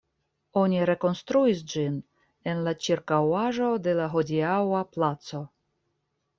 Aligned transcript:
Oni 0.61 0.79
rekonstruis 0.89 1.61
ĝin 1.73 1.99
en 2.53 2.65
la 2.69 2.75
ĉirkaŭaĵo 2.87 3.71
de 3.89 3.97
la 4.03 4.11
hodiaŭa 4.17 4.85
"Placo". 4.97 5.47